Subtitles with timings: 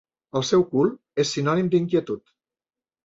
[0.39, 0.89] El seu cul
[1.25, 2.25] és sinònim d'inquietud.